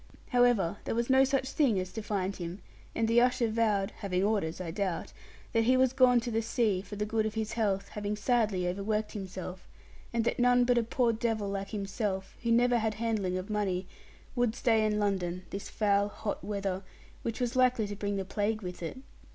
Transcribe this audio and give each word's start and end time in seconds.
However, 0.29 0.77
there 0.85 0.95
was 0.95 1.11
no 1.11 1.23
such 1.23 1.51
thing 1.51 1.79
as 1.79 1.93
to 1.93 2.01
find 2.01 2.35
him; 2.37 2.57
and 2.95 3.07
the 3.07 3.21
usher 3.21 3.47
vowed 3.49 3.91
(having 3.97 4.23
orders 4.23 4.59
I 4.59 4.71
doubt) 4.71 5.13
that 5.53 5.65
he 5.65 5.77
was 5.77 5.93
gone 5.93 6.19
to 6.21 6.31
the 6.31 6.41
sea 6.41 6.81
for 6.81 6.95
the 6.95 7.05
good 7.05 7.27
of 7.27 7.35
his 7.35 7.51
health, 7.53 7.89
having 7.89 8.15
sadly 8.15 8.67
overworked 8.67 9.11
himself; 9.11 9.67
and 10.11 10.23
that 10.25 10.39
none 10.39 10.63
but 10.65 10.79
a 10.79 10.83
poor 10.83 11.13
devil 11.13 11.49
like 11.49 11.69
himself, 11.69 12.35
who 12.41 12.51
never 12.51 12.79
had 12.79 12.95
handling 12.95 13.37
of 13.37 13.51
money, 13.51 13.85
would 14.35 14.55
stay 14.55 14.83
in 14.83 14.97
London 14.97 15.43
this 15.51 15.69
foul, 15.69 16.07
hot 16.09 16.43
weather; 16.43 16.81
which 17.21 17.39
was 17.39 17.55
likely 17.55 17.85
to 17.85 17.95
bring 17.95 18.15
the 18.15 18.25
plague 18.25 18.63
with 18.63 18.81
it. 18.81 18.97